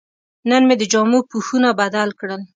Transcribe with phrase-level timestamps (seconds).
[0.49, 2.41] نن مې د جامو پوښونه بدل کړل.